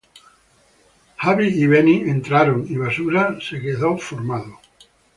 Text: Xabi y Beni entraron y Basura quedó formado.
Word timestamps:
Xabi 1.23 1.49
y 1.61 1.67
Beni 1.67 1.97
entraron 2.09 2.65
y 2.67 2.75
Basura 2.75 3.37
quedó 3.61 3.99
formado. 3.99 4.57